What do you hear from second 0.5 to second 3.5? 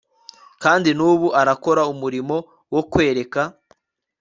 kandi nubu arakora umurimo wo kwereka